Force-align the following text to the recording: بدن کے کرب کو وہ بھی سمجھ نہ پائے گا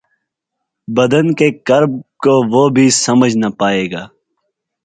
بدن 0.87 1.33
کے 1.33 1.49
کرب 1.67 1.91
کو 2.23 2.33
وہ 2.51 2.67
بھی 2.75 2.89
سمجھ 2.95 3.35
نہ 3.37 3.49
پائے 3.59 3.85
گا 3.91 4.05